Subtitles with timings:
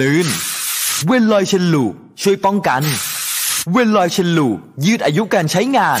[0.00, 0.26] ลื่น
[1.06, 2.82] เวนลอย Chain Lube ช่วยป้องกัน
[3.72, 6.00] เวนลอย Chain Lube ยืดอายุการใช้งาน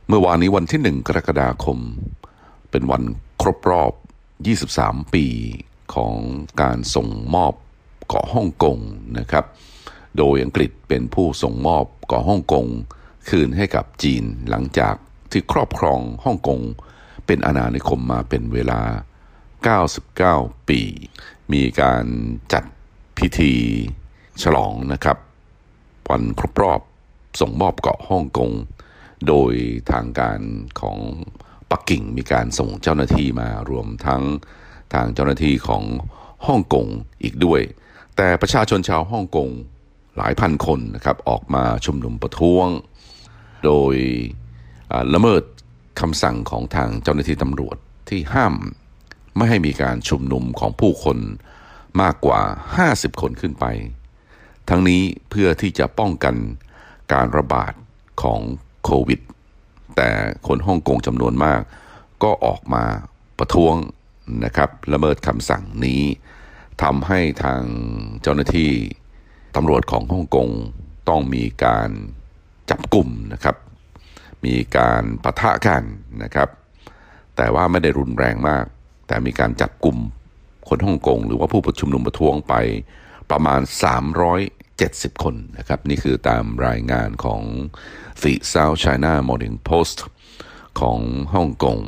[0.08, 1.80] เมื่อวานนี้วันที่ 1 กรกฎาคม
[2.72, 3.04] เป็นวัน
[3.42, 3.94] ครบรอบ
[4.54, 5.26] 23 ปี
[5.94, 6.16] ของ
[6.62, 7.54] การส่งมอบ
[8.08, 8.78] เกาะฮ่องกง
[9.18, 9.46] นะครับ
[10.18, 12.66] โดยอังกฤษเป็นผู้ส่งมอบเกาะฮ่องกง
[13.30, 14.96] คืนให้กับจีนหลังจาก
[15.32, 16.60] ที่ครอบครองฮ่องกง
[17.26, 18.82] เป็นอาณานิคมมาเป็นเวลา
[20.16, 20.82] 99 ปี
[21.54, 22.06] มีการ
[22.54, 22.64] จัด
[23.18, 23.54] พิธี
[24.44, 25.18] ฉลองนะครับ
[26.10, 26.82] วันครบรอบ
[27.42, 28.52] ส่งมอบเกาะฮ่องกง
[29.28, 29.54] โดย
[29.92, 30.40] ทางการ
[30.82, 30.98] ของ
[31.72, 34.24] ปักกิ่งมีการส่งเจ้าหน้าที่มารวมทั้ง
[34.94, 35.84] ทางเจ้าหน้าที่ของ
[36.48, 36.88] ฮ่องกง
[37.24, 37.62] อีกด้วย
[38.16, 39.50] แต่ประชาชนชาวฮ่องกง
[40.18, 42.68] หลายพันคนนะครับออกมาชุมนุมประท้วง
[43.66, 43.96] โดย
[45.14, 45.44] ละเมิด
[46.00, 47.78] คำสั่งของทางเจ้าหน้าที่ตำรวจ
[48.10, 48.54] ที่ห้าม
[49.38, 51.18] ไม่ให้มีการชุมนุมของผู้คน
[52.02, 52.42] มากกว่า
[52.82, 53.66] 50 คนขึ้นไป
[54.70, 56.36] ทั้งนี้เพื่อที่จะป้องกัน
[57.14, 57.74] การระบาด
[58.22, 58.40] ของ
[58.84, 59.20] โควิด
[59.96, 60.10] แต่
[60.48, 61.62] คนฮ่องกงจำนวนมาก
[62.24, 62.84] ก็ออกมา
[63.40, 63.76] ประท้วง
[64.46, 66.02] นะครับละเมิดคำสั่งนี้
[66.84, 67.62] ทำให้ทาง
[68.22, 68.72] เจ้าหน้าที่
[69.56, 70.50] ตำรวจของฮ่องกง
[71.10, 71.90] ต้องมีการ
[72.70, 73.56] จับกลุ่มนะครับ
[74.46, 75.84] มีการปะทะกัน
[76.24, 76.50] นะครับ
[77.36, 78.66] แต่ว่าไม่ได้รุนแรงมาก
[79.08, 79.98] แต่มีการจับกลุ่ม
[80.68, 82.54] คนฮ่องกงหรือว่าผู้ประชุมนุมประท้วงไป
[83.32, 83.62] ประมาณ
[84.42, 87.42] 370 คนนะครับ นี่คือตามรายงานของ
[88.22, 89.98] The South China Morning Post
[90.80, 91.00] ของ
[91.34, 91.80] ฮ่องกง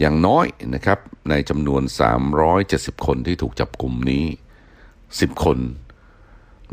[0.00, 0.98] อย่างน้อยนะครับ
[1.30, 1.82] ในจำนวน
[2.44, 4.24] 370 คนที่ถูกจับกลุ่มนี้
[4.82, 5.58] 10 คน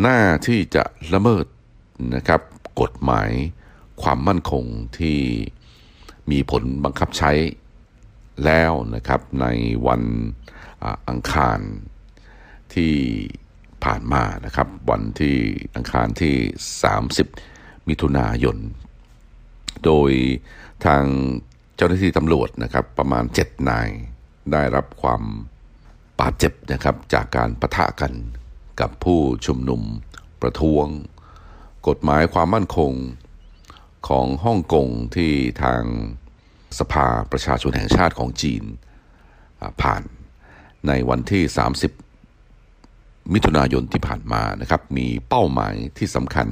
[0.01, 0.83] หน้าที่จะ
[1.13, 1.45] ละเมิด
[2.15, 2.41] นะครับ
[2.81, 3.31] กฎหมาย
[4.01, 4.63] ความมั่นคง
[4.99, 5.17] ที่
[6.31, 7.31] มีผลบังคับใช้
[8.45, 9.47] แล้วนะครับใน
[9.87, 10.01] วัน
[10.83, 11.59] อ,อังคาร
[12.73, 12.95] ที่
[13.83, 15.35] ผ่านมานะครับ วันที่
[15.75, 16.35] อังคารที่
[17.11, 18.57] 30 มิถุนายน
[19.85, 20.11] โดย
[20.85, 21.03] ทาง
[21.75, 23.89] เจ้าหน้าที่ตำรวจนะครับประมาณ 7 นาย
[24.51, 25.21] ได้รับความ
[26.19, 28.13] บาดเจ็บนะครับจากการประทะกัน
[28.79, 29.81] กับผู้ชุมนุม
[30.41, 30.85] ประท้วง
[31.87, 32.93] กฎหมายความมั่นคง
[34.07, 35.33] ของฮ่องกงที่
[35.63, 35.83] ทาง
[36.79, 38.63] สภาประชาชนแห่งชาติของจีน
[39.81, 40.03] ผ่าน
[40.87, 41.43] ในวันที่
[42.57, 46.47] 30 มิถุนายนที่ผ่านมานะครับ มีเป้าหมายที่สำคัญ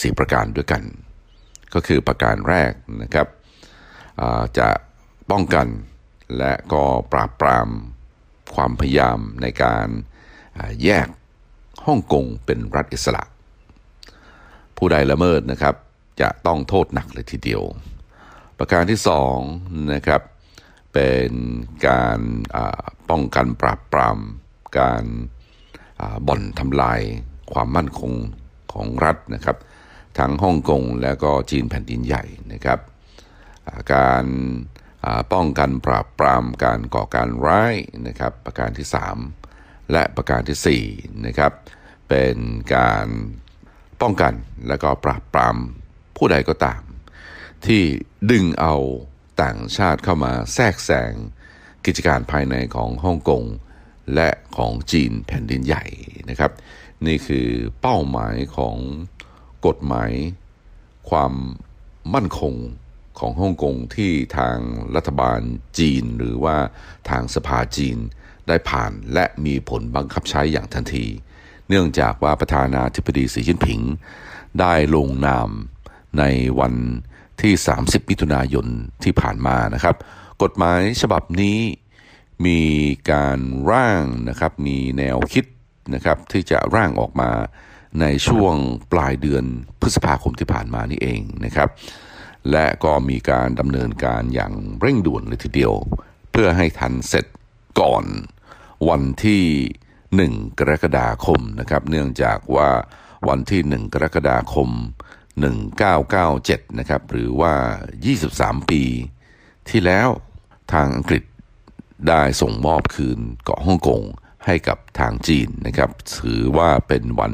[0.00, 0.82] สี่ประการด้วยกัน
[1.74, 2.72] ก็คือประการแรก
[3.02, 3.26] นะครับ
[4.58, 4.68] จะ
[5.30, 5.66] ป้องกัน
[6.38, 7.68] และก็ปราบปราม
[8.54, 9.88] ความพยายามในการ
[10.82, 11.08] แยก
[11.86, 13.22] ฮ่องกงเป็นรัฐอิสระ
[14.76, 15.74] ผู้ใดละเมิดนะครับ
[16.20, 17.62] จะต้องโทษหนักเลยทีเดียว
[18.64, 19.38] ประการที่สอง
[19.92, 20.22] นะครับ
[20.92, 21.30] เป็น
[21.88, 22.20] การ
[23.10, 24.18] ป้องกันปราบปราม
[24.78, 25.04] การ
[26.26, 27.00] บ่อนทำลาย
[27.52, 28.12] ความมั่นคง
[28.72, 29.56] ของรัฐนะครับ
[30.18, 32.78] ทั้งฮ่องกงและก็จีนแผ่นดินใหญ่นะครับ
[33.94, 34.26] การ
[35.32, 37.74] ป้องกันปราบปรามการก่อการร้าย
[38.06, 38.86] นะครับ ประการที่
[39.38, 41.52] 3 และประการที่4นะครับ
[42.08, 42.36] เป็น
[42.74, 43.06] การ
[44.00, 44.32] ป้องกัน
[44.68, 45.56] และก็ปราบปราม
[46.16, 46.82] ผู้ใดก็ตาม
[47.66, 47.82] ที่
[48.30, 48.76] ดึงเอา
[49.42, 51.12] ต่างชาติเข้ามาแทรกแซง
[51.86, 53.44] กิจการภายในของฮ่องกง
[54.14, 55.84] และของจีนแผ่นดินใหญ่
[56.30, 56.52] นะครับ
[57.06, 57.48] นี่คือ
[57.80, 58.76] เป้าหมายของ
[59.66, 60.12] กฎหมาย
[61.10, 61.32] ความ
[62.14, 62.54] มั่นคง
[63.18, 64.56] ของฮ่องกงที่ทาง
[64.94, 65.40] รัฐบาล
[65.78, 66.56] จีน หรือว่า
[67.08, 67.98] ทางสภาจีน
[68.48, 71.06] ได้ผ่านและมีผลบังคับใช้อย่างทันที
[71.68, 73.80] เนื่องจากว่าประธานาธิบดีสีจิ้นผิง
[74.60, 75.50] ได้ลงนาม
[76.18, 76.24] ใน
[76.60, 76.74] วัน
[77.40, 77.52] ที่
[77.82, 78.66] 30 มิถุนายน
[79.04, 79.96] ที่ผ่านมานะครับ
[80.42, 81.58] กฎหมายฉบับนี้
[82.46, 82.60] มี
[83.10, 83.38] การ
[83.70, 85.44] ร่างนะครับมีแนวคิด
[85.94, 87.30] นะครับที่จะร่างออกมา
[88.00, 88.54] ในช่วง
[88.92, 89.44] ปลายเดือน
[89.80, 91.68] พฤษภาคมที่ผ่านมานี่เองนะครับ
[92.50, 95.74] และก็มีการดำเนินการอย่างเร่งด่วนเลยทีเดียว
[96.30, 97.26] เพื่อให้ทันเสร็จ
[97.80, 98.04] ก่อน
[98.88, 99.42] วันที่
[100.40, 102.68] 1 กรกฎาคมนะครับ เนื่องจากว่า
[103.28, 104.68] วันที่ 1 กรกฎาคม
[105.32, 107.54] 1997 นะครับ หรือว่า
[108.12, 108.82] 23 ปี
[109.68, 110.08] ที่แล้ว
[110.72, 111.24] ทางอังกฤษ
[112.08, 114.02] ได้ส่งมอบคืนเกาะฮ่องกง
[114.46, 117.32] ให้กับทางจีนนะครับ ถือว่าเป็นวัน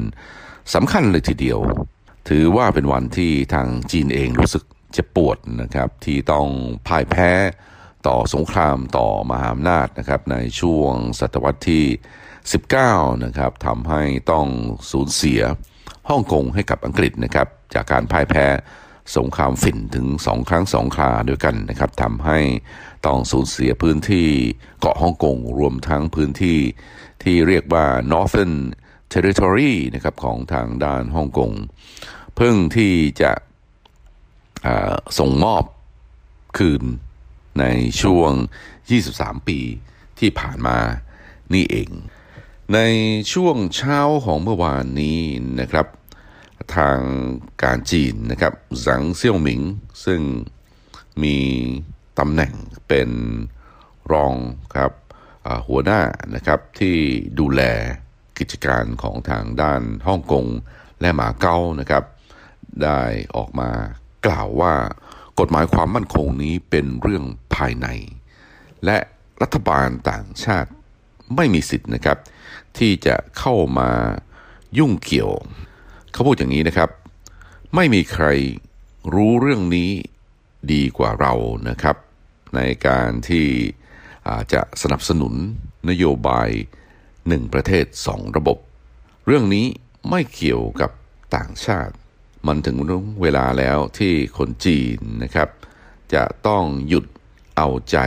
[0.73, 1.59] สำคัญเลยทีเดียว
[2.29, 4.63] ถือว่าเป็นวันที่ทางจีนเองรู้สึก
[4.93, 6.47] เจ็บปวดนะครับ ที่ต้อง
[6.87, 7.31] พ่ายแพ้
[8.07, 11.85] ต่อสงครามต่อมหาอำนาจนะครับในช่วงศตวรรษที่
[12.59, 14.01] 19 นะครับทำให้
[14.31, 14.47] ต้อง
[14.91, 15.41] สูญเสีย
[16.09, 18.45] ฮ่องกงให้กับอังกฤษนะครับ จากการพ่ายแพ้
[19.17, 22.39] สงครามฝิ่นถึงสองครั้งสองคราด้วยกันนะครับทำให้
[23.05, 24.27] ต้องสูญเสียพื้นที่
[24.79, 26.59] เกาะฮ่องกงรวมทั้งพื้นที่
[27.23, 28.53] ที่เรียกว่า Northern
[29.13, 31.51] Territory นะครับของทางด้านฮ่องกง
[32.35, 33.31] เพิ่งที่จะ
[35.19, 35.63] ส่งมอบ
[36.57, 36.83] คืน
[37.59, 37.65] ใน
[38.01, 38.31] ช่วง
[38.89, 39.59] 23 ปี
[40.19, 40.79] ที่ผ่านมา
[41.53, 41.89] นี่เอง
[42.73, 42.79] ใน
[43.33, 45.19] ช่วงเช้าของเมื่อวานนี้
[45.59, 45.87] นะครับ
[46.75, 46.99] ทาง
[47.63, 49.61] การจีนนะครับหลังเซี่ยวหมิง
[50.05, 50.21] ซึ่ง
[51.23, 51.37] มี
[52.19, 52.53] ตำแหน่ง
[52.87, 53.09] เป็น
[54.11, 54.35] รอง
[54.75, 54.91] ครับ
[55.67, 56.01] หัวหน้า
[56.35, 56.97] นะครับที่
[57.39, 57.61] ดูแล
[58.37, 60.45] กิจการของทางด้านฮ่องกง
[61.01, 62.03] และหมาเก้านะครับ
[62.83, 63.01] ได้
[63.35, 63.69] ออกมา
[64.25, 64.73] กล่าวว่า
[65.39, 67.23] กฎหมายความมั่นคงนี้เป็นเรื่อง
[67.55, 67.87] ภายใน
[68.85, 68.97] และ
[69.41, 70.69] รัฐบาลต่างชาติ
[71.35, 72.17] ไม่มีสิทธิ์นะครับ
[72.77, 73.89] ที่จะเข้ามา
[74.77, 75.31] ยุ่งเกี่ยว
[76.11, 76.89] เขาพูดอย่างนี้นะครับ
[77.75, 78.25] ไม่มีใคร
[79.13, 79.91] รู้เรื่องนี้
[80.73, 81.33] ดีกว่าเรา
[81.69, 81.95] นะครับ
[82.55, 83.47] ในการที่
[84.53, 85.33] จะสนับสนุน
[85.89, 86.49] นโยบาย
[87.27, 88.57] หนึ่งประเทศสองระบบ
[89.25, 89.65] เรื่องนี้
[90.09, 90.91] ไม่เกี่ยวกับ
[91.35, 91.93] ต่างชาติ
[92.47, 92.77] มันถึง
[93.21, 95.49] เวลาแล้วที่คนจีนนะครับ
[96.13, 97.05] จะต้องหยุด
[97.57, 97.97] เอาใจ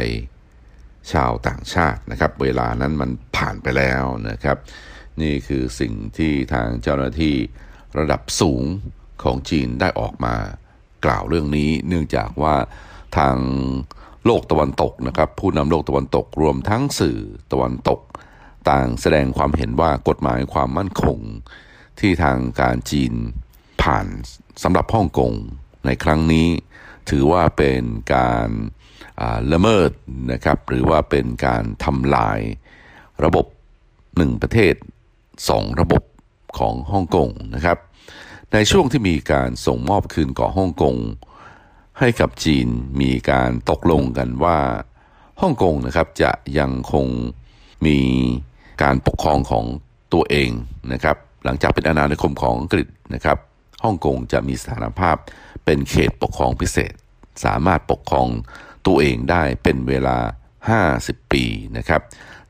[1.13, 4.59] ชาวต่างชาตินะครับ เวลานั้นมันผ่านไปแล้วนะครับ
[5.23, 7.37] นี่คือสิ่งที่ทางเจ้าหน้าที่
[7.99, 8.63] ระดับสูง
[9.23, 10.35] ของจีนได้ออกมา
[11.05, 12.55] กล่าวเรื่องนี้ เนื่องจากว่า
[13.19, 13.37] ทาง
[14.27, 17.19] โลกตะวันตกนะครับ ผู้นำโลกตะวันตกรวมทั้งสื่อ
[17.53, 18.01] ตะวันตก
[18.71, 21.19] ต่างแสดงความเห็นว่ากฎหมายความมั่นคง
[22.01, 23.13] ที่ทางการจีน
[23.83, 24.07] ผ่าน
[24.63, 25.33] สำหรับฮ่องกง
[25.87, 26.49] ในครั้งนี้
[27.11, 27.83] ถือว่าเป็น
[28.15, 28.49] การ
[29.53, 29.91] ละเมิด
[30.33, 32.41] นะครับ หรือว่าเป็นการทำลาย
[33.25, 33.47] ระบบ
[34.17, 34.75] หนึ่งประเทศ
[35.49, 36.03] สองระบบ
[36.59, 37.79] ของฮ่องกงนะครับ
[38.53, 40.97] ในช่วงที่มีการส่งมอบคืนเกาะฮ่องกง
[41.99, 42.69] ให้กับจีน
[43.01, 44.59] มีการตกลงกันว่า
[45.41, 47.07] ฮ่องกงนะครับจะยังคง
[47.87, 47.99] มี
[48.83, 49.65] การปกครองของ
[50.13, 50.51] ตัวเอง
[50.93, 53.39] นะครับ หลังจากเป็นอาณานิคมของอังกฤษนะครับ
[53.85, 55.17] ฮ่องกงจะมีสถานภาพ
[55.65, 56.93] เป็นเขตปกครองพิเศษ
[57.45, 58.29] สามารถปกครอง
[58.87, 60.17] ตัวเองได้เป็นเวลา
[60.79, 61.45] 50 ปี
[61.77, 62.03] นะครับ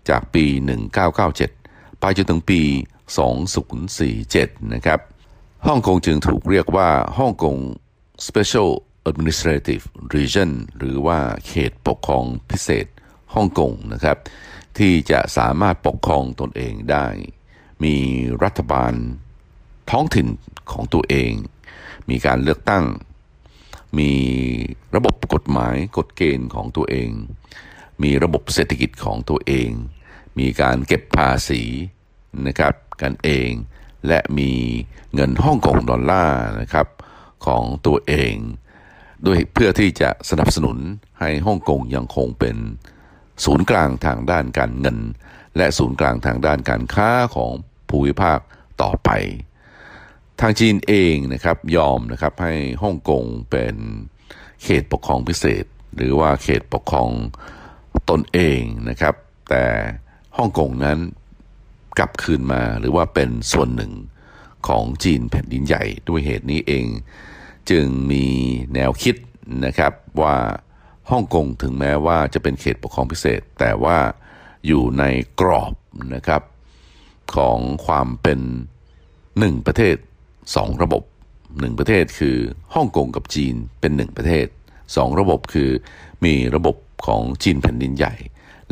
[0.08, 0.44] จากปี
[1.22, 2.60] 1997 ไปจนถึงปี
[3.14, 5.00] 2047 นะครับ
[5.66, 7.56] ฮ่องกงจึงถูกเรียกว่าฮ่องกง
[8.26, 8.70] Special
[9.10, 9.84] Administrative
[10.16, 12.86] Region หรือว่าเขตปกครองพิเศษ
[13.34, 14.18] ฮ่องกงนะครับ
[14.78, 17.06] ที่จะสามารถปกครองตนเองได้
[17.84, 17.96] มี
[18.44, 18.92] รัฐบาล
[19.90, 20.28] ท้องถิ่น
[20.72, 21.32] ของตัวเอง
[22.10, 22.84] มีการเลือกตั้ง
[23.98, 24.12] มี
[24.94, 27.10] ระบบกฎหมายกฎเกณฑ์ของตัวเอง
[28.02, 29.70] มีระบบเศรษฐกิจของตัวเอง
[30.38, 31.62] มีการเก็บภาษี
[32.46, 33.50] นะครับ กันเอง
[34.08, 34.52] และมี
[35.14, 36.86] เงินฮ่องกงดอลลาร์นะครับ
[37.46, 38.34] ของตัวเอง
[39.26, 40.78] ด้วยเพื่อที่จะสนับสนุน
[41.20, 42.56] ให้ฮ่องกงยังคงเป็น
[43.44, 44.98] ศูนย์กลางทางด้านการเงิน
[45.56, 47.52] และศูนย์กลางทางด้านการค้าของ
[47.88, 48.38] ภูมิภาค
[48.82, 49.10] ต่อไป
[50.40, 53.76] ทางจีนเองนะครับยอมนะครับให้ฮ่องกงเป็น
[54.62, 55.64] เขตปกครองพิเศษ
[55.96, 57.10] หรือว่าเขตปกครอง
[58.10, 59.14] ตนเองนะครับ
[59.50, 59.64] แต่
[60.36, 60.98] ฮ่องกงนั้น
[61.98, 63.92] กลับคืนมาหรือว่าเป็นส่วนหนึ่ง
[64.68, 66.86] ของจีนแผ่นดินใหญ่ด้วยเหตุนี้เอง
[67.70, 68.26] จึงมี
[68.74, 69.16] แนวคิด
[69.64, 70.36] นะครับว่า
[71.10, 73.98] ฮ่องกงถึงแม้ว่าจะเป็นเขตปกครองพิเศษ แต่ว่า
[74.66, 75.04] อยู่ใน
[75.40, 75.74] กรอบ
[76.14, 76.42] นะครับ
[77.36, 78.40] ของความเป็น
[79.38, 79.96] หนึ่งประเทศ
[80.56, 81.02] สองระบบ
[81.60, 82.36] หนึ่งประเทศคือ
[82.74, 84.46] ฮ่องกงกับจีนเป็นหนึ่งประเทศ
[84.96, 85.70] สองระบบคือ
[86.24, 88.14] มีระบบของจีนแผ่นดินใหญ่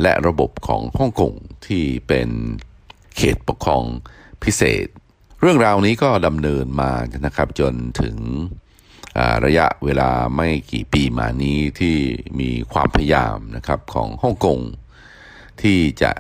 [0.02, 1.32] และระบบของฮ่องกง
[1.66, 2.28] ที่เป็น
[3.22, 3.84] เขตปกครอง
[4.44, 4.86] พิเศษ
[5.40, 6.92] เรื่องราวนี้ก็ดำเนินมา
[7.26, 8.16] นะครับจนถึง
[9.44, 11.96] ระยะเวลาไม่กี่ปีมานี้ที่
[12.40, 14.58] มีความพยายามนะครับของฮ่องกง
[15.62, 16.10] ที่จะ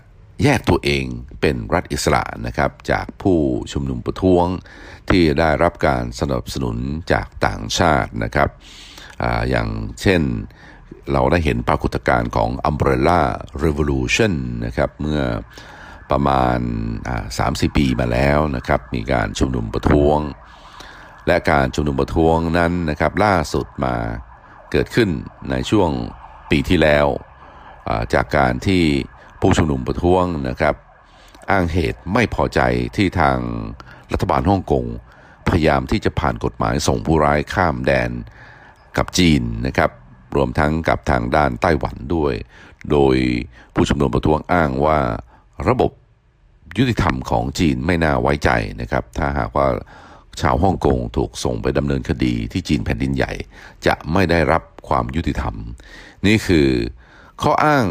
[0.42, 1.04] แยกตัวเอง
[1.40, 3.38] เป็นรัฐอิสระนะครับจากผู้
[3.72, 4.46] ชุมนุมประท้วง
[5.10, 6.76] ที่ได้รับการสนับสนุน
[7.12, 8.48] จากต่างชาตินะครับ
[9.22, 9.68] ออย่าง
[10.00, 10.22] เช่น
[11.12, 13.20] เราได้เห็นปรากฏการณ์ของ Umbrella
[13.64, 14.32] Revolution
[14.64, 15.22] นะครับเมื่อ
[16.10, 16.58] ประมาณ
[17.38, 20.18] สามสี่ปีมาแล้วนะครับมีการชุมนุมประท้วง
[21.26, 23.94] และการชุมนุมประท้วงนั้นนะครับล่าสุดมา
[24.70, 25.08] เกิดขึ้น
[25.50, 25.90] ในช่วง
[26.50, 27.06] ปีที่แล้ว
[28.14, 28.82] จากการที่
[29.40, 30.74] ผู้ชุมนุมประท้วงนะครับ
[31.50, 32.60] อ้างเหตุไม่พอใจ
[32.96, 33.38] ที่ทาง
[34.12, 34.84] รัฐบาลฮ่องกง
[35.48, 38.10] พยายามที่จะผ่านกฎหมายส่งผู้ร้ายข้ามแดน
[38.96, 39.90] กับจีนนะครับ
[40.36, 42.34] รวมทั้งกับทางด้านไต้หวันด้วย
[42.90, 43.16] โดย
[43.74, 44.98] ผู้ชุมนุมประท้วงอ้างว่า
[45.68, 45.90] ระบบ
[46.78, 48.50] ยุติธรรมของจีนไม่น่าไว้ใจ
[48.80, 49.66] นะครับ ถ้าหากว่า
[50.40, 53.32] ชาวฮ่องกงถูกส่งไปดำเนินคดีที่จีนแผ่นดินใหญ่
[53.86, 55.54] จะไม่ได้รับความยุติธรรม
[56.26, 56.68] นี่คือ
[57.42, 57.86] ข้ออ้าง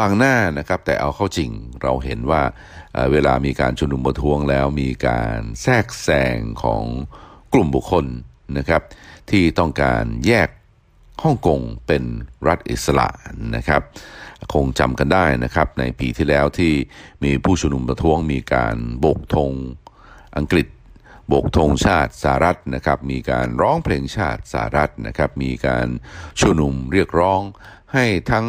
[0.00, 1.50] บางหน้านะครับ แต่เอาเข้าจริง
[1.82, 2.42] เราเห็นว่า
[3.12, 6.82] เวลามีการชุมนุมประท้วงแล้วมีการแทรกแซงของ
[7.52, 8.06] กลุ่มบุคคล
[8.58, 8.82] นะครับ
[9.30, 10.48] ที่ต้องการแยก
[11.22, 12.02] ฮ่องกงเป็น
[12.48, 13.08] รัฐอิสระ
[13.56, 13.82] นะครับ
[14.54, 16.72] คงจำกันได้นะครับในปีที่แล้วที่
[17.24, 19.52] มีผู้ชุมนุมประท้วงมีการโบกธง
[20.36, 20.66] อังกฤษ
[21.28, 25.86] โบกธงชาติสหรัฐนะครับ มีการร้องเพลงชาติสหรัฐนะครับ มีการ
[26.40, 27.40] ชุมนุมเรียกร้อง
[27.92, 28.46] ให้ทั้ง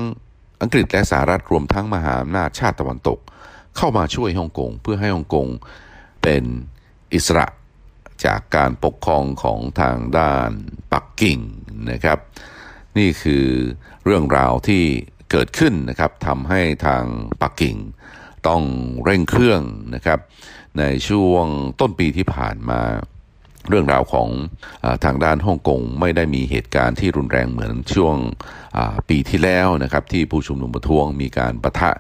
[0.62, 3.20] อังกฤษและสหรัฐรวมทั้งมหาอำนาจชาติตะวันตก
[3.78, 5.48] เข้ามาช่วยฮ่องกงเพื่อให้ฮ่องกง
[6.24, 6.44] เป็น
[7.14, 7.48] อิสระ
[8.26, 10.50] จากการปกครองของทางด้าน
[10.94, 11.40] ปักกิ่ง
[11.92, 12.20] นะครับ
[12.98, 13.46] นี่คือ
[14.06, 14.84] เรื่องราวที่
[15.32, 17.04] เกิดขึ้นนะครับทำให้ทาง
[17.42, 17.78] ปักกิ่ง
[18.48, 18.62] ต้อง
[19.04, 19.62] เร่งเครื่อง
[19.96, 20.20] นะครับ
[20.78, 21.46] ในช่วง
[21.82, 22.82] ต้นปีที่ผ่านมา
[23.70, 24.30] เรื่องราวของ
[24.84, 28.16] อทางด้านฮ่องกงไม่ได้มีเหตุการณ์ที่รุนแรงเหมือนช่วง
[29.10, 31.92] ปีที่แล้วนะครับ ที่ผู้ชุมนุมประท้วงมีการประทะ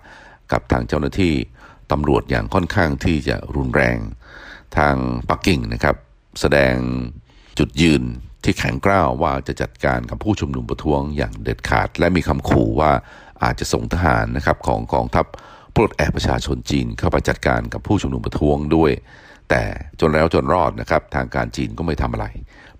[0.51, 1.33] กับทางเจ้าหน้าที่
[1.91, 3.97] ตำรวจอย่างค่อนข้างที่จะรุนแรง
[4.77, 4.95] ทาง
[5.29, 5.95] ปักกิ่งนะครับ
[6.39, 6.75] แสดง
[7.59, 8.03] จุดยืน
[8.43, 12.91] ที่แข็งกร้าวว่าจะจัดการกับผู้ชุมนุมประท้วงอย่างเด็ดขาด และมีคำขู่ว่า
[13.43, 15.25] อาจจะส่งทหารนะครับของกองทัพ
[15.75, 18.91] ปลดแอกประชาชนจีนเข้าไปจัดการกับผู้ชุมนุมประท้วงด้วย
[19.49, 19.63] แต่
[19.99, 22.25] จนแล้วจนรอดนะครับทางการจีนก็ไม่ทำอะไร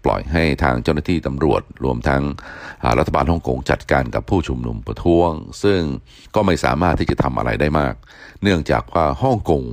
[0.06, 2.24] ปล่อยให้ทางเจ้าหน้าที่ตำรวจรวมทั้ง
[2.98, 5.32] รัฐบาลฮ่องกงจัดการกับผู้ชุมนุมประท้วง
[5.64, 5.82] ซึ่ง
[6.36, 7.96] ก็ไม่สามารถที่จะทำอะไรได้มาก
[8.44, 9.64] เนื่องจากว่าฮ่องกง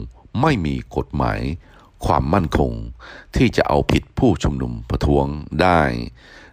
[0.43, 1.41] ไม่มีกฎหมาย
[2.07, 2.73] ความมั่นคง
[3.37, 5.27] ที่จะเอาผิดผู้ชุมนุมประท้วง
[5.63, 5.81] ได้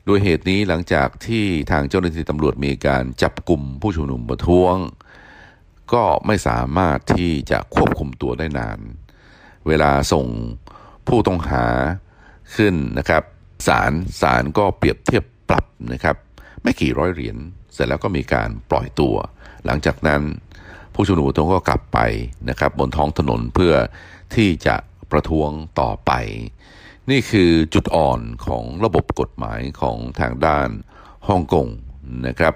[0.05, 4.75] โดยเหตุนี้หลังจากที่ทางเจ้าหน้าที่ตำรวจมีการจับกลุ่มผู้ชุมนุมประท้วง
[5.93, 8.79] ก็ไม่สามารถที่จะควบคุมตัวได้นาน
[9.67, 10.25] เวลาส่ง
[11.07, 11.65] ผู้ต้องหา
[12.55, 13.23] ขึ้นนะครับ
[13.67, 16.15] ศาลศาลก็เปรียบเทียบปรับนะครับ
[16.63, 17.37] ไม่กี่ร้อยเหรียญ
[17.73, 19.15] เสร็จแล้วก็มีการปล่อยตัว
[19.65, 20.21] หลังจากนั้น
[20.93, 21.99] ผู้ชุมนุมต้องก็กลับไป
[22.49, 23.73] นะครับ บนท้องถนนเพื่อ
[24.35, 24.75] ที่จะ
[25.11, 25.49] ประท้วง
[25.79, 26.11] ต่อไป
[27.09, 30.69] นี่คือจุดอ่อนของระบบกฎหมายของทางด้าน
[31.27, 31.67] ฮ่องกง
[32.27, 32.53] นะครับ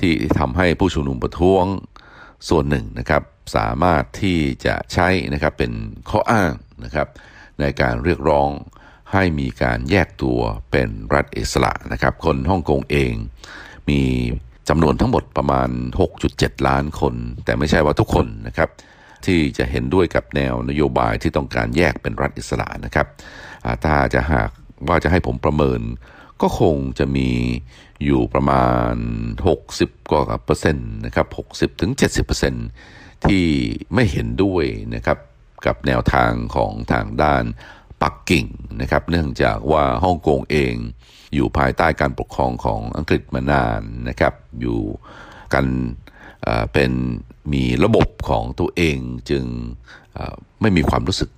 [0.00, 1.64] ที่ทำให้ผู้ชุมนุมประท้วง
[2.48, 3.22] ส่วนหนึ่งนะครับ
[3.56, 5.72] สามารถที่จะใช้นะครับเป็น
[6.10, 6.52] ข้ออ้าง
[6.84, 7.08] นะครับ
[7.60, 8.50] ในการเรียกร้อง
[9.12, 13.14] ให้มีการแยกตัวเป็นรัฐอิสระนะครับ คนฮ่องกงเอง
[13.88, 14.00] มี
[14.68, 15.68] จำนวนทั้งหมดประมาณ
[16.18, 18.68] 6.7 ล้านคน แต่ไม่ใช่ว่าทุกคนนะครับ
[19.26, 23.06] ที่จะเห็นด้วยกับแนวนโยบายที่ต้องการแยกเป็นรัฐอิสระนะครับ
[23.84, 24.50] ถ้าจะหาก
[24.88, 25.80] ว่าจะให้ผมประเมิน
[26.42, 27.30] ก็คงจะมี
[28.04, 28.94] อยู่ประมาณ
[29.52, 32.66] 60 กว่าเปอร์เซ็นต์นะครับ60ถึง70เปอร์เซ็นต์
[33.24, 33.46] ที่
[33.94, 34.64] ไม่เห็นด้วย
[34.94, 35.18] นะครับ
[35.66, 37.44] กับแนวทางของทางด้าน
[38.02, 38.46] ปักกิ่ง
[38.80, 40.74] นะครับ เนื่องจากว่าฮ่องกงเอง
[41.34, 44.80] อยู่ภายใต้การปกครองของอังกฤษมานานนะครับ อยู่
[45.54, 45.66] กัน
[46.72, 46.92] เป็น
[47.52, 48.98] มีระบบของตัวเอง
[49.30, 49.44] จึง
[50.60, 51.30] ไม่มีความรู้สึก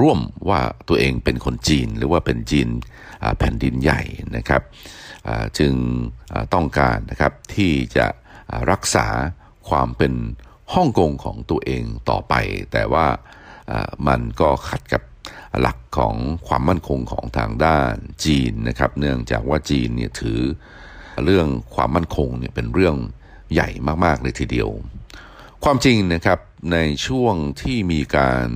[0.00, 2.68] ร่วมว่าตัวเองเป็นคนจีน หรือว่าเป็นจีน
[3.38, 4.00] แผ่นดินใหญ่
[4.36, 4.62] นะครับ
[5.58, 5.72] จึง
[6.54, 8.06] ต้องการนะครับที่จะ
[8.70, 9.06] รักษา
[9.68, 10.12] ความเป็น
[10.74, 12.34] ฮ่องกงของตัวเองต่อไป
[12.72, 13.06] แต่ว่า
[14.08, 15.02] มันก็ขัดกับ
[15.60, 16.14] หลักของ
[16.46, 20.40] ความมั่นคงของทางด้านจีนนะครับ เนื่องจากว่าจีนเนี่ยถือ
[21.24, 22.96] เรื่องความมั่นคงเนี่ยเป็นเรื่อง
[23.52, 23.68] ใหญ่
[24.04, 24.68] มาก ๆ เลยทีเดียว
[25.64, 26.40] ความจริงนะครับ
[26.72, 28.48] ในช่วงที่มีการ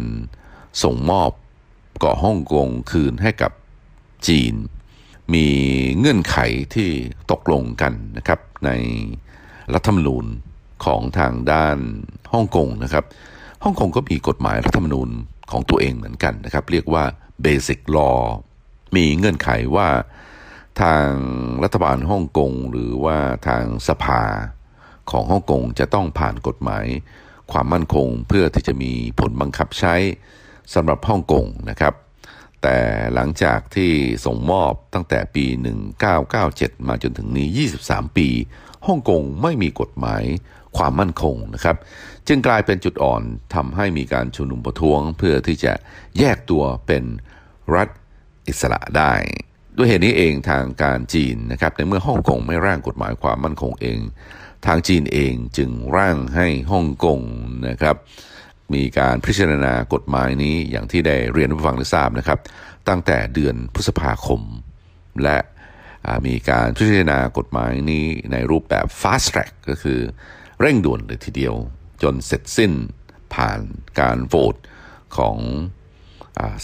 [0.82, 1.30] ส่งมอบ
[1.98, 3.52] เกาะฮ่องกงคืนให้กับ
[4.26, 4.54] จีน
[5.34, 5.46] มี
[5.98, 6.36] เงื่อนไข
[6.74, 6.90] ที่
[7.30, 8.70] ตกลงกันนะครับใน
[9.74, 10.26] รัฐธรรมนูญ
[10.84, 11.78] ของทางด้าน
[12.32, 13.04] ฮ่องกงนะครับ
[13.64, 15.08] ฮ่องกงก็มีกฎหมายรัฐธรรมนูญ
[15.50, 17.04] ของตัวเองเหมือนกันนะครับ เรียกว่า
[17.44, 18.20] Basic Law
[18.96, 19.88] มีเงื่อนไขว่า
[20.82, 21.08] ทาง
[21.64, 23.18] รัฐบาลฮ่องกงหรือว่า
[23.48, 24.22] ทางสภา
[25.10, 26.86] ของฮ่องกงจะต้องผ่านกฎหมาย
[27.52, 29.94] ความมั่นคงเพื่อที่จะมีผลบังคับใช้
[30.74, 31.94] สำหรับฮ่องกงนะครับ
[32.62, 32.78] แต่
[33.14, 33.92] หลังจากที่
[34.24, 35.44] ส่งมอบตั้งแต่ปี
[36.16, 38.28] 1997 มาจนถึงนี้ 23 ปี
[38.86, 40.24] ฮ่องกงไม่มีกฎหมาย
[40.76, 41.76] ความมั่นคงนะครับ
[42.28, 43.22] จึงกลายเป็นจุดอ่อน
[43.54, 45.72] ทำให้มีการชุมนุมประท้วง เพื่อที่จะ
[46.18, 47.04] แยกตัวเป็น
[47.74, 47.88] รัฐ
[48.48, 49.12] อิสระได้
[49.76, 53.98] ด้วยเหตุนี้เองทางการจีนนะครับในเมื่อฮ่องกงไม่ร่างกฎหมายความมั่นคงเอง
[54.66, 57.20] ทางจีนเองจึงร่างให้ฮ่องกง
[57.68, 57.96] นะครับ
[58.74, 62.38] มีการพิจารณากฎหมายนี้อย่างที่ได้เรียนผู้ฟังได้ทราบนะครับ
[62.88, 64.40] ตั้งแต่เดือนพฤษภาคม
[65.22, 65.38] และ
[66.26, 70.00] มีการพิจารณากฎหมายนี้ในรูปแบบ fast track ก็คือ
[70.60, 71.54] เร่งด่วนเลยทีเดียว
[72.02, 72.72] จนเสร็จสิ้น
[73.34, 73.60] ผ่าน
[74.00, 74.56] การโหวต
[75.16, 75.36] ของ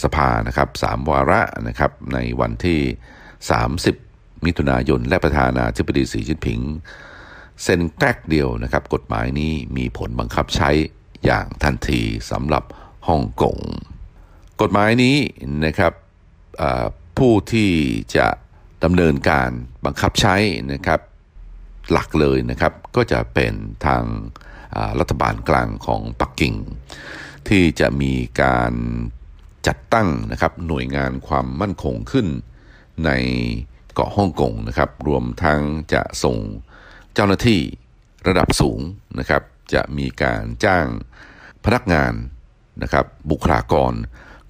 [0.03, 2.79] สภานะครับสามวาระนะครับในวันที่
[3.81, 6.59] 30 มิถุนายน และประธานาธิบดีสีจิ้นผิง
[7.63, 10.69] เซ็นแกรกเดียวนะครับกฎหมายนี้มีผลบังคับใช้
[11.25, 12.63] อย่างทันทีสำหรับ
[13.07, 13.57] ฮ่องกง
[14.61, 15.17] กฎหมายนี้
[15.65, 15.93] นะครับ
[17.17, 17.71] ผู้ที่
[18.15, 18.27] จะ
[18.83, 19.49] ดำเนินการ
[19.85, 20.35] บังคับใช้
[20.73, 20.99] นะครับ
[21.91, 23.53] หลักเลยนะครับก็จะเป็น
[23.85, 24.03] ทาง
[24.99, 26.55] รัฐบาลกลางของปักกิ่ง
[27.47, 28.73] ที่จะมีการ
[29.67, 32.27] จัดตั้งนะครับหน่วยงานความมั่นคงขึ้น
[33.05, 33.11] ใน
[33.93, 35.61] เกาะฮ่องกงนะครับ รวมทั้ง
[35.93, 36.37] จะส่ง
[37.13, 37.59] เจ้าหน้าที่
[38.27, 38.79] ระดับสูง
[39.19, 39.41] นะครับ
[39.73, 40.87] จะมีการจ้าง
[41.65, 42.13] พนักงาน
[42.83, 43.93] นะครับ บุคลากร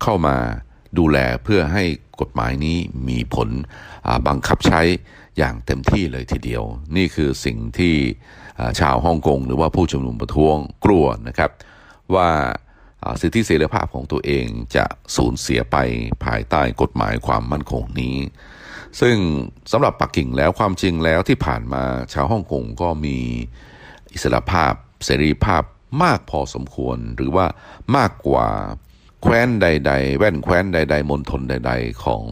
[0.01, 0.37] เข้ามา
[0.97, 1.83] ดูแลเพื่อให้
[2.21, 3.49] กฎหมายนี้มีผล
[4.27, 4.81] บังคับใช้
[5.37, 6.63] อย่างเต็มที่เลยทีเดียว
[6.95, 7.95] นี่คือสิ่งที่
[8.79, 11.51] ชาวฮ่องกงหรือว่าผู้ชุมนุมประท้วงกลัวนะครับ
[12.15, 12.29] ว่า
[13.21, 14.85] สิทธิเสรีภาพของตัวเองจะ
[15.15, 15.77] สูญเสียไป
[16.25, 18.17] ภายใต้กฎหมายความมั่นคงนี้
[19.01, 19.17] ซึ่ง
[19.71, 21.83] สำหรับปักกิ่งแล้วความจริงแล้วที่ผ่านมา
[22.13, 23.17] ชาวฮ่องกงก็มี
[24.13, 24.73] อิสรภาพ
[25.05, 25.63] เสรีภาพ
[26.03, 27.45] มากพอสมควรหรือว่า
[27.95, 28.47] มากกว่า
[29.21, 32.23] แคว้นใด ๆ แว่นแคว้นใด ๆมณฑลใด ๆ ของ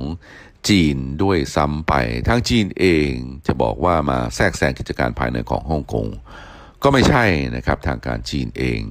[0.69, 1.93] จีนด้วยซ้ำไป
[2.27, 3.11] ทั้งจีนเอง
[3.47, 6.07] จะบอกว่ามาแทรกแซงกิจการภายในของฮ่องกง
[6.83, 8.81] ก็ไม่ใช่นะครับทางการจีนเอง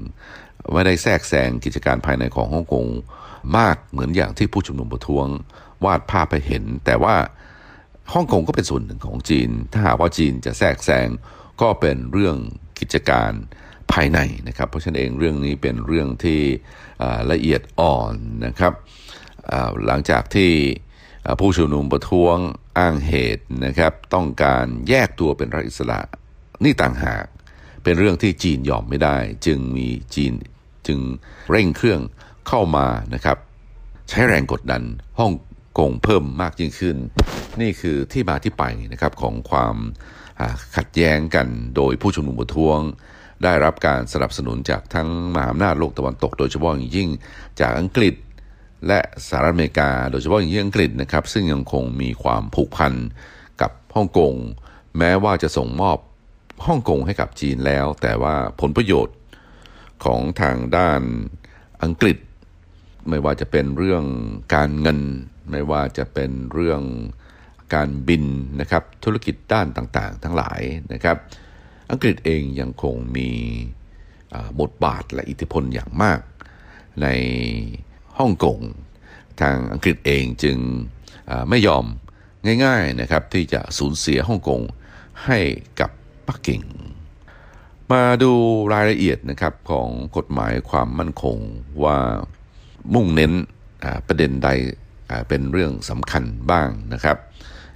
[0.72, 2.86] ไม่ได้แทรกแซงกิจการภายในของฮ่องกง
[3.58, 5.26] มากเหมือนอย่างที่ผู้ชุมนุมประท้วง
[5.84, 7.16] วาดภาพไปเห็น แต่ว่า
[8.12, 11.08] ฮ่องกงก็เป็นส่วนหนึ่งของจีน ถ้าหากว่าจีนจะแทรกแซง
[11.60, 12.36] ก็เป็นเรื่อง
[12.78, 13.32] กิจการ
[13.92, 14.18] ภายใน
[14.48, 16.40] นะครับ เพราะฉะนั้นเองเรื่องนี้เป็นเรื่องที่
[17.32, 18.14] ละเอียดอ่อน
[18.46, 18.72] นะครับ
[19.86, 20.52] หลังจากที่
[21.40, 22.36] ผู้ชุมนุมประท้วง
[22.78, 26.00] อ้างเหตุนะครับ ต้องการแยกตัวเป็นรัฐอิสระ
[26.64, 27.24] นี่ต่างหาก
[27.82, 30.32] เป็นเรื่องที่จีนยอมไม่ได้ จึงมีจีน
[30.86, 30.98] จึง
[31.50, 32.00] เร่งเครื่อง
[32.48, 33.36] เข้ามานะครับ
[34.08, 34.82] ใช้แรงกดดัน
[35.18, 35.32] ฮ่อง
[35.80, 36.96] กงเพิ่มมากยิ่งขึ้น
[37.60, 39.76] นี่คือที่มาที่ไปนะครับของความ
[40.76, 42.78] ขัดแย้งกันโดยผู้ชุมนุมประท้วง
[43.44, 47.08] ได้รับการสนับสนุนจากทั้งมหาอำนาจโลกตะวันตก โดยเฉพาะอย่างยิ่ง
[47.60, 48.14] จากอังกฤษ
[48.86, 52.92] และสหรัฐอเมริกา โดยเฉพาะอย่างยิ่งอังกฤษนะครับ ซึ่งยังคงมีความผูกพัน
[53.60, 54.34] กับฮ่องกง
[54.98, 55.98] แม้ว่าจะส่งมอบ
[56.66, 59.16] ฮ่องกงให้กับจีนแล้ว แต่ว่าผลประโยชน์
[60.04, 61.02] ของทางด้าน
[61.82, 62.18] อังกฤษ
[63.08, 64.04] ไม่ว่าจะเป็นเรื่อง
[64.54, 65.00] การเงิน
[65.50, 66.82] ไม่ว่าจะเป็นเรื่อง
[67.74, 68.24] การบิน
[68.60, 70.60] นะครับธุรกิจด้านต่างๆ ทั้งหลาย
[70.92, 71.16] นะครับ
[71.90, 73.30] อังกฤษเองยังคงมี
[74.60, 76.20] บทบาทและอิทธิพลอย่างมาก
[77.02, 77.06] ใน
[78.18, 78.58] ฮ่องกง
[79.40, 80.58] ทางอังกฤษเองจึง
[81.48, 81.84] ไม่ยอม
[82.64, 84.60] ง่ายๆนะครับที่จะสูญเสียฮ่องกง
[85.26, 85.38] ให้
[85.80, 85.90] กับ
[86.28, 86.62] ปักกิ่ง
[87.92, 88.32] มาดู
[88.74, 91.36] รายละเอียดนะครับของกฎหมายความมั่นคง
[91.84, 91.98] ว่า
[92.94, 93.32] มุ่งเน้น
[94.06, 94.48] ประเด็นใด
[95.28, 97.16] เป็นเรื่องสำคัญบ้างนะครับ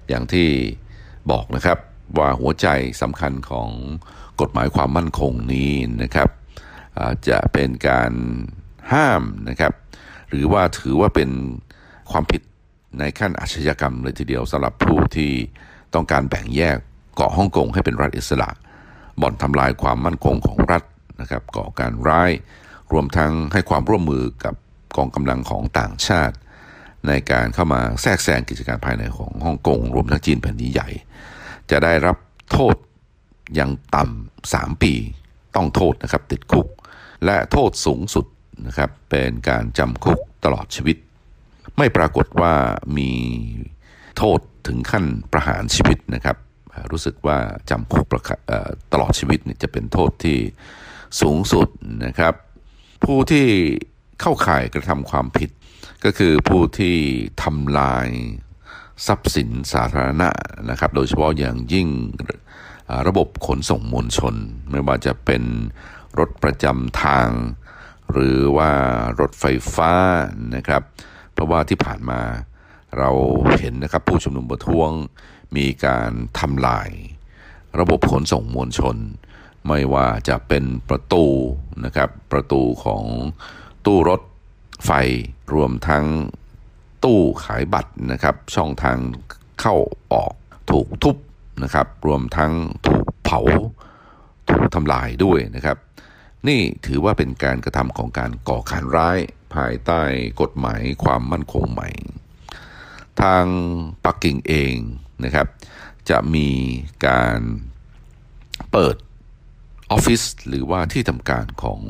[0.09, 0.49] อย่างที่
[1.31, 1.79] บอกนะครับ
[2.19, 2.69] ว่าหัวใจ
[3.03, 3.69] สำคัญของ
[4.41, 6.29] กฎหมายความมั่นคงนี้นะครับ
[7.29, 8.13] จะเป็นการ
[8.93, 9.73] ห้ามนะครับ
[10.29, 11.31] หรือว่าถือว่าเป็น
[12.11, 12.43] ความผิด
[12.99, 15.33] ในขั้นอาชญากรรมเลยทีเดียวสำหรับผู้ที่
[15.95, 16.79] ต้องการแบ่งแยก
[17.19, 18.51] กาะฮ่องกงให้เป็นรัฐอิสระ
[19.21, 20.83] บ่อนทำลายความมั่นคงของรัฐ
[21.21, 22.31] นะครับก่อการร้าย
[22.93, 24.55] รวมทั้งให้ความร่วมมือกับ
[24.97, 26.37] กองกำลังของต่างชาติ
[27.07, 30.89] ในการเข้ามาแทรกแซงกิจการภายในของฮ่องกงรวมทั้งจีนแผ่นดินใหญ่
[31.71, 32.17] จะได้รับ
[32.53, 32.77] โทษ
[33.55, 34.93] อย่างต่ำสามปี
[35.57, 36.67] ต้องโทษนะครับติดคุก
[37.25, 38.27] และโทษสูงสุด
[38.67, 40.97] นะครับเป็นการจำคุกตลอดชีวิต
[41.79, 42.55] ไม่ปรากฏว่า
[42.99, 43.11] มี
[44.19, 46.37] โทษถึงขั้นประหารชีวิตนะครับ
[46.91, 47.39] รู้สึกว่า
[47.71, 48.07] จำคุก
[48.93, 50.39] ตลอดชีวิตเนี่ยจะเป็นโทษที่
[51.21, 51.69] สูงสุด
[52.07, 52.35] นะครับ
[53.05, 53.47] ผู้ที่
[54.21, 55.51] เข้าข่ายกระทำความผิด
[56.05, 56.97] ก็คือผู้ที่
[57.43, 58.09] ทำลาย
[59.07, 60.29] ทรัพย์สินสาธารณะ
[60.71, 61.89] นะครับ โดยเฉพาะอย่างยิ่ง
[63.09, 64.35] ระบบขนส่งมวลชน
[64.71, 65.43] ไม่ว่าจะเป็น
[66.19, 67.29] รถประจำทาง
[68.13, 68.71] หรือว่า
[69.21, 69.93] รถไฟฟ้า
[70.57, 70.83] นะครับ
[71.33, 72.21] เพราะว่าที่ผ่านมา
[72.99, 73.11] เรา
[73.59, 74.91] เห็นนะครับผู้ชุมนุมประท้วง
[75.57, 76.91] มีการทำลาย
[77.79, 78.97] ระบบขนส่งมวลชน
[79.69, 81.25] ไม่ว่าจะเป็นประตู
[81.85, 83.05] นะครับประตูของ
[83.87, 84.21] ตู้รถ
[84.85, 84.91] ไฟ
[85.55, 86.05] รวมทั้ง
[87.05, 88.99] ตู้ขายบัตรนะครับ ช่องทาง
[89.61, 89.77] เข้า
[90.13, 90.33] ออก
[90.71, 91.17] ถูกทุบ
[91.63, 92.53] นะครับ รวมทั้ง
[92.87, 93.41] ถูกเผา
[94.49, 95.79] ถูกทำลายด้วยนะครับ
[96.49, 99.19] นี่ถือว่าเป็นการกระทำของการก่อการร้าย
[99.55, 100.03] ภายใต้
[100.41, 101.89] กฎหมายความมั่นคงใหม่
[103.23, 103.45] ทาง
[104.05, 104.75] ปักกิ่งเอง
[105.25, 105.47] นะครับ
[106.11, 106.49] จะมี
[107.07, 107.39] การ
[108.73, 108.97] เปิด
[109.91, 111.81] ออฟฟิศหรือว่าที่ทำการของ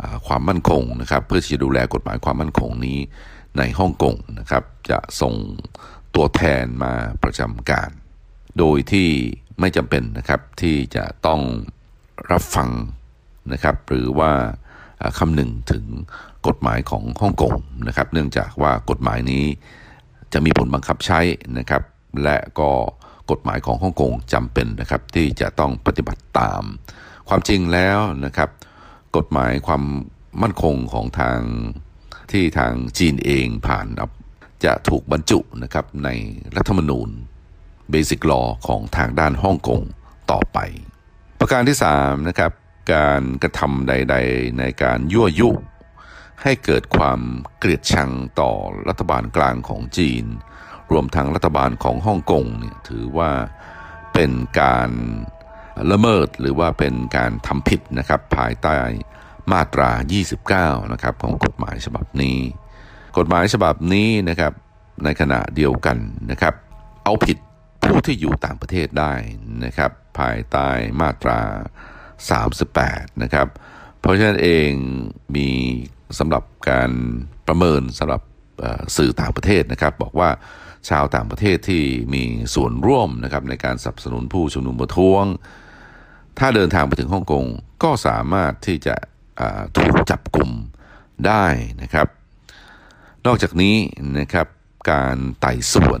[0.00, 2.98] อความมั่นคงนะครับ เพื่อที่จะดูแลกฎหมายความมั่นคงนี้
[3.58, 5.34] ในฮ่องกงนะครับ จะส่ง
[6.14, 7.90] ตัวแทนมาประจำการ
[8.58, 9.08] โดยที่
[9.60, 11.40] ไม่จำเป็นนะครับที่จะต้อง
[12.30, 12.70] รับฟัง
[13.52, 14.32] นะครับ หรือว่า
[15.18, 15.84] คำหนึ่งถึง
[16.46, 17.54] กฎหมายของฮ่องกง
[17.88, 19.44] นะครับ เนื่องจากว่ากฎหมายนี้
[20.32, 21.20] จะมีผลบังคับใช้
[21.58, 21.82] นะครับ
[22.22, 22.70] และก็
[23.30, 26.62] กฎหมายของฮ่องกงจำเป็นนะครับที่จะต้องปฏิบัติตาม
[27.28, 28.50] ความจริงแล้วนะครับ
[29.16, 29.82] กฎหมายความ
[30.42, 31.38] มั่นคงของทาง
[32.32, 33.86] ที่ทางจีนเองผ่าน
[34.64, 36.08] จะถูกบรรจุนะครับใน
[36.56, 37.08] รัฐธรรมนูญ
[37.90, 39.82] เบสิกลอของทางด้านฮ่องกง
[40.30, 40.58] ต่อไป
[41.40, 42.52] ประการที่3นะครับ
[42.94, 45.50] การกระทำใด ๆ ในการยั่วยุ
[46.42, 47.20] ให้เกิดความ
[47.58, 48.52] เกลียดชังต่อ
[48.88, 50.24] รัฐบาลกลางของจีน
[50.92, 53.30] รวมทั้งรัฐบาลของฮ่องกงเนี่ยถือว่า
[54.14, 54.90] เป็นการ
[55.92, 58.76] ละเมิดหรือว่าเป็นการทำผิดนะครับภายใต้
[59.52, 59.90] มาตรา
[60.38, 62.38] 29 นะครับของกฎหมายฉบับนี้
[63.18, 64.52] กฎหมายฉบับนี้นะครับ
[65.04, 65.98] ในขณะเดียวกัน
[66.30, 66.54] นะครับ
[67.04, 67.38] เอาผิด
[67.84, 69.12] ผู้ที่อยู่ต่างประเทศได้
[69.64, 70.68] นะครับ ภายใต้
[71.00, 71.40] มาตรา
[72.70, 73.48] 38 นะครับ
[74.00, 74.70] เพราะฉะนั้นเอง
[75.36, 75.48] มี
[76.18, 76.90] สำหรับการ
[77.46, 78.20] ประเมินสำหรับ
[78.96, 80.30] สื่อต่างประเทศนะครับ บอกว่า
[80.88, 82.22] ชาวต่างประเทศที่มี
[82.54, 85.24] ส่วนร่วมนะครับในการสนับสนุนผู้ชุมนุมประท้วง
[86.38, 87.44] ถ้าเดินทางไปถึงฮ่องกง
[87.82, 88.94] ก็สามารถที่จะ
[89.76, 90.50] ถูกจับกลุ่ม
[91.26, 91.46] ได้
[91.82, 92.08] นะครับ
[93.26, 93.76] นอกจากนี้
[94.18, 94.46] นะครับ
[94.92, 96.00] การไต่สวน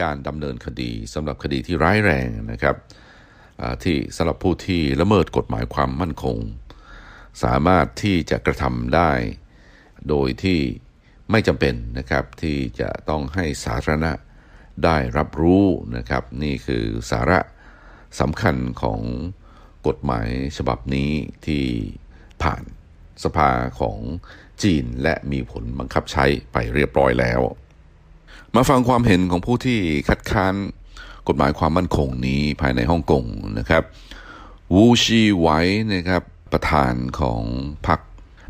[0.00, 2.76] การดำเนินคดีสำหรับคดีที่ร้ายแรงนะครับ
[3.84, 6.38] ที่สำหรับผู้ที่ละเมิดกฎหมายความมั่นคง
[7.42, 9.10] สามารถที่จะกระทำได้
[10.08, 10.58] โดยที่
[11.30, 14.12] ไม่จำเป็นนะครับที่จะต้องให้สาธารณะ
[14.84, 15.64] ได้รับรู้
[15.96, 17.40] นะครับ นี่คือสาระ
[18.20, 19.00] สำคัญของ
[19.86, 21.10] กฎหมายฉบับนี้
[21.46, 21.64] ที่
[22.42, 22.62] ผ่าน
[23.24, 23.98] สภาของ
[24.62, 27.40] จีนและมีผลบังคับใช้ไปเรียบร้อยแล้ว
[28.54, 30.54] มาฟังความเห็นของผู้ที่คัดค้าน
[31.28, 33.24] กฎหมายความมั่นคงนี้ภายในฮ่องกง
[33.58, 33.82] นะครับ
[34.74, 35.60] วูชีไว้
[35.94, 37.42] นะครับประธานของ
[37.86, 38.00] พรรค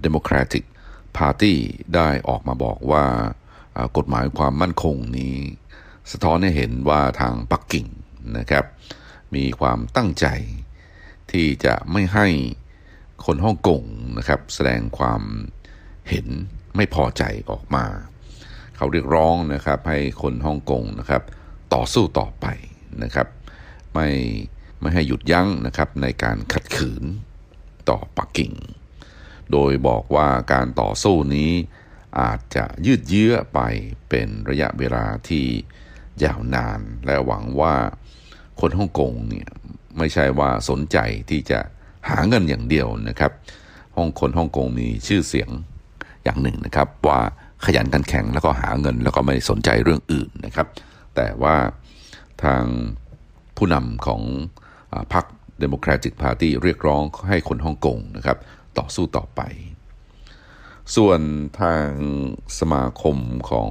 [0.03, 0.64] เดโมแครติก
[1.09, 1.55] Democratic Party
[1.94, 3.07] ได้ออกมาบอกว่า
[3.97, 5.37] กฎหมายความมั่นคงนี้
[6.12, 7.87] สะท้อนให้เห็นว่าทางปักกิ่ง
[8.38, 8.64] นะครับ
[9.35, 10.27] มีความตั้งใจ
[11.33, 12.27] ที่จะไม่ให้
[13.25, 13.83] คนฮ่องกง
[14.18, 15.23] นะครับ แสดงความ
[16.09, 16.27] เห็น
[16.77, 17.87] ไม่พอใจออกมา
[18.77, 21.23] เขาเรียกร้องนะครับให้คนฮ่องกงนะครับ
[21.75, 22.47] ต่อสู้ต่อไป
[23.03, 23.29] นะครับ
[23.94, 24.09] ไม่
[24.81, 27.05] ไม่ให้หยุดยั้งนะครับในการขัดขืน
[27.88, 28.53] ต่อปักกิ่ง
[29.52, 31.52] โดยบอกว่าการต่อสู้นี้
[32.20, 33.61] อาจจะยืดเยื้อไป
[34.08, 35.46] เป็นระยะเวลาที่
[36.24, 37.74] ยาวนาน และหวังว่า
[38.61, 39.48] คนฮ่องกงเนี่ย
[39.98, 40.98] ไม่ใช่ว่าสนใจ
[41.30, 41.61] ที่จะ
[42.08, 43.32] หาเงินอย่างเดียวนะครับ
[43.96, 45.50] ฮ่องคนฮ่องกงมีชื่อเสียง
[46.24, 47.20] อย่างหนึ่งนะครับ ว่า
[47.64, 50.66] ขยันกันแข่งแล้วก็หาเงินแล้วก็ไม่สนใจเรื่องอื่นนะครับ
[51.16, 51.56] แต่ว่า
[52.44, 52.64] ทาง
[53.56, 54.22] ผู้นำของ
[55.12, 55.24] พรรค
[55.62, 58.38] Democratic Party เรียกร้องให้คนฮ่องกงนะครับ
[58.78, 59.40] ต่อสู้ต่อไป
[60.96, 61.20] ส่วน
[61.61, 61.88] ทาง
[62.59, 63.16] สมาคม
[63.50, 63.70] ของ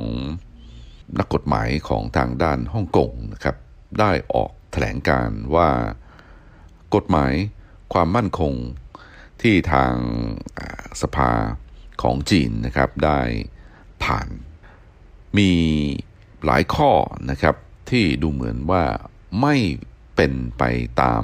[1.19, 3.55] นักกฎหมายของทางด้านฮ่องกงนะครับ
[3.99, 5.69] ได้ออกแถลงการว่า
[6.95, 7.33] กฎหมาย
[7.93, 8.53] ความมั่นคง
[9.41, 9.93] ที่ทาง
[11.01, 11.31] สภา
[12.01, 13.21] ของจีนนะครับได้
[14.03, 14.27] ผ่าน
[15.37, 15.51] มี
[16.45, 16.91] หลายข้อ
[17.29, 17.55] นะครับ
[17.89, 18.83] ที่ดูเหมือนว่า
[19.41, 19.55] ไม่
[20.15, 20.63] เป็นไป
[21.01, 21.23] ตาม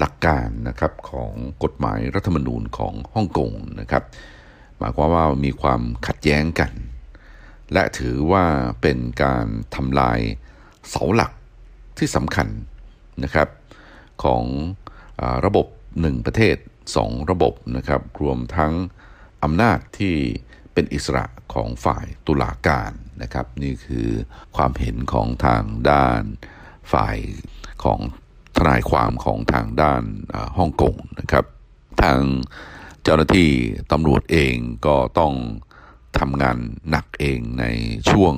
[0.00, 1.32] หลักการนะครับของ
[1.64, 4.04] กฎหมายรัฐธรรมนูญของฮ่องกงนะครับ
[4.78, 6.72] หมายความว่ามีความขัดแย้งกัน
[7.72, 8.44] และถือว่า
[8.82, 10.20] เป็นการทำลาย
[10.88, 11.32] เสาหลัก
[11.98, 12.48] ที่สำคัญ
[13.24, 13.48] นะครับ
[14.24, 14.44] ของ
[15.20, 15.66] อระบบ
[16.00, 16.56] หนึ่งประเทศ
[16.96, 18.72] สองระบบนะครับรวมทั้ง
[19.42, 20.16] อำนาจที่
[20.72, 24.08] เป็นอิสระของฝ่ายตุลาการนะครับ นี่คือ
[24.56, 26.22] ความเห็นของทางด้าน
[26.92, 27.18] ฝ่าย
[27.84, 28.00] ของ
[28.60, 30.02] ทนายความของทางด้าน
[30.58, 31.44] ฮ่องกงนะครับ
[32.02, 32.20] ทาง
[33.02, 33.50] เจ้าหน้าที่
[33.92, 34.54] ตำรวจเอง
[34.86, 35.34] ก็ต้อง
[36.18, 36.58] ทำงาน
[36.90, 37.64] หนักเองใน
[38.10, 38.34] ช่วง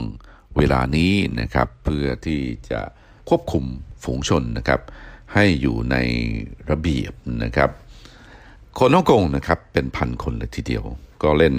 [0.57, 2.81] เวลานี้นะครับ เพื่อที่จะ
[3.29, 3.65] ควบคุม
[4.05, 4.81] ฝูงชนนะครับ
[5.35, 5.97] ให้อยู่ใน
[6.71, 7.13] ระเบียบ
[7.45, 7.71] นะครับ
[8.79, 10.85] คนฮ่องกงนะครับเป็นพันคนเลยทีเดียว
[11.23, 11.55] ก็เล่น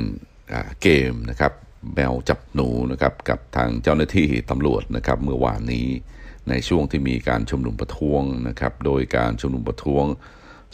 [0.81, 1.53] เกมนะครับ
[1.93, 5.87] แมวจับหนูนะครับกับทางเจ้าหน้าที่ตำรวจนะครับเมื่อวานนี้
[6.49, 10.05] ในช่วงที่มีการชุมนุมประท้วงนะครับ โดยการชุมนุมประท้วง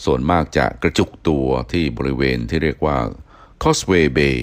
[0.05, 2.97] ส่วนมากจะกระจุกตัวที่บริเวณที่เรียกว่า
[3.63, 4.37] Causeway Bay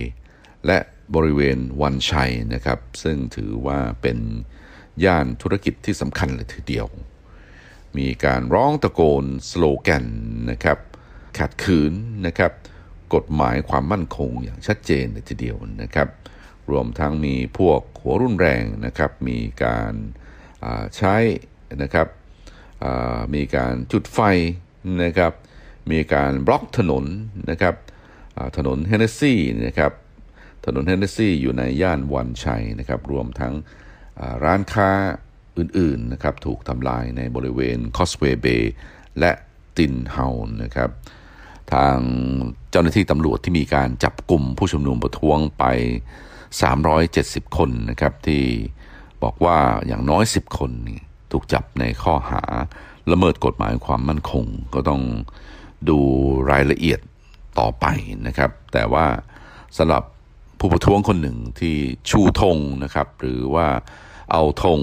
[0.67, 0.79] และ
[1.15, 4.19] บริเวณวันชัยนะครับ ซึ่งถือว่าเป็น
[5.05, 6.87] ย่านธุรกิจที่สำคัญเลยทีเดียว
[7.99, 10.07] มีการร้องตะโกนสโลแกน
[10.51, 10.79] นะครับ
[11.39, 11.93] ขัดขืน
[12.27, 12.53] นะครับ
[13.15, 16.09] กฎหมายความมั่นคงอย่างชัดเจนเลยทีเดียวนะครับ
[16.71, 19.95] รวมทั้งมีพวกหัวรุนแรงนะครับ มีการ
[20.97, 21.17] ใช้
[21.83, 22.09] นะครับ
[23.35, 24.21] มีการจุดไฟ
[25.05, 25.33] นะครับ
[25.91, 27.05] มีการบล็อกถนน
[27.51, 27.75] นะครับ
[28.57, 29.93] ถนนเฮนเนสซี่นะครับ
[30.65, 33.55] ถนนเฮนเนสซี่อยู่ในย่านหว่านไจ๋นะครับ รวมทั้ง
[34.45, 34.91] ร้านค้า
[35.59, 38.73] อื่นๆนะครับถูกทำลายในบริเวณคอสเวย์เบย์
[39.21, 39.33] และ
[39.77, 40.27] ตินเฮา
[40.63, 40.91] นะครับ
[41.73, 41.99] ทาง
[42.71, 45.65] เจ้าหน้าที่ตำรวจที่มีการจับกลุ่มผู้ชุมนุมประท้วงไป
[46.63, 48.43] 370 คนนะครับที่
[49.23, 51.01] บอกว่าอย่างน้อย 10 คนนี่
[51.33, 52.43] ถูกจับในข้อหา
[53.11, 55.03] ละเมิดกฎหมายความมั่นคง ก็ต้อง
[55.89, 55.99] ดู
[56.51, 57.01] รายละเอียด
[57.59, 57.87] ต่อไป
[58.27, 59.07] นะครับ แต่ว่า
[59.79, 60.03] สำหรับ
[60.61, 61.77] ผู้ประท้วงคนหนึ่งที่
[62.11, 63.67] ชูธงนะครับ หรือว่า
[64.33, 64.81] เอาธง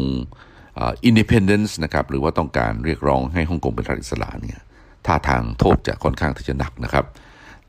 [0.78, 4.60] independence นะครับ หรือว่าต้องการเรียกร้องให้ฮ่องกงเป็นรัฐอิสระเนี่ย
[5.06, 7.06] ท่าทางโทษจะค่อนข้างที่จะหนักนะครับ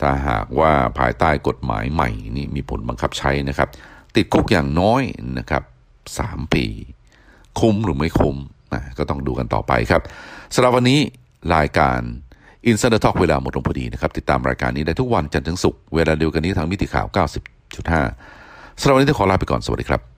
[0.00, 3.68] ถ้าหากว่าภายใต้กฎหมายใหม่นี่มีผลบังคับใช้นะครับ
[4.16, 5.02] ติดคุกอย่างน้อย
[5.38, 5.62] นะครับ
[6.18, 6.64] สามปี
[7.60, 8.36] คุ้มหรือไม่คุ้ม
[8.98, 10.02] ก็ต้องดูกันต่อไปครับ
[10.54, 11.00] สำหรับวันนี้
[11.56, 12.00] รายการ
[12.70, 17.06] i n s i d e r Talk เวลาหมดลงพอดีนะครับ ติดตามรายการนี้ได้ทุกวันจันทร์ถึงศุกร์เวลาเดียวกันนี้ทางมิติข่าว
[17.74, 20.13] 90.5สำหรับวันนี้ต้องขอลาไปก่อนสวัสดีครับ